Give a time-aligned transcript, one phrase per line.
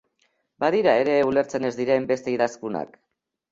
[0.63, 3.01] Badira ere ulertzen ez diren beste idazkunak.